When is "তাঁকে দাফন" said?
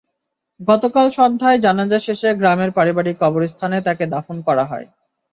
3.81-4.37